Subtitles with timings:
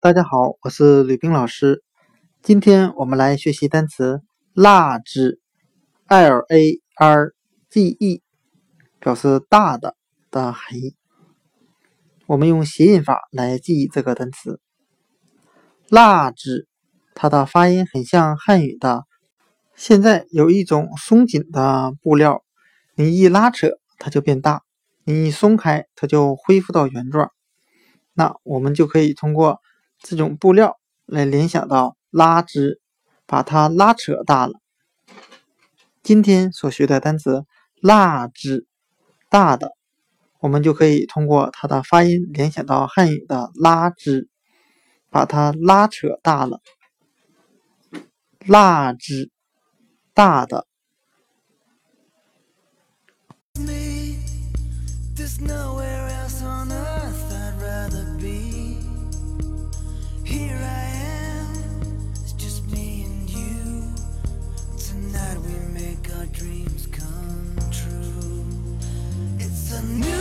[0.00, 1.82] 大家好，我是吕冰老师。
[2.40, 4.22] 今天我们来学习单词
[4.54, 5.34] “large”，l
[6.14, 7.32] a r
[7.68, 8.22] g e，
[9.00, 9.96] 表示大的
[10.30, 10.94] 的含义。
[12.26, 14.60] 我们用谐音法来记忆这个单词
[15.88, 16.66] “large”，
[17.16, 19.02] 它的发音很像汉语的。
[19.74, 22.44] 现在有一种松紧的布料，
[22.94, 24.62] 你一拉扯它就变大，
[25.02, 27.32] 你一松开它就恢复到原状。
[28.14, 29.60] 那我们就可以通过
[30.00, 32.80] 这种布料来联想到拉枝，
[33.26, 34.54] 把它拉扯大了。
[36.02, 37.44] 今天所学的单词
[37.82, 38.66] “拉直”，
[39.28, 39.72] 大的，
[40.40, 44.28] 我们就可以通过它的发音联想到汉语的“拉枝”，
[45.10, 46.60] 把它拉扯大了。
[48.46, 49.30] 拉直，
[50.14, 50.66] 大的。
[53.56, 54.16] Me,
[69.88, 70.17] new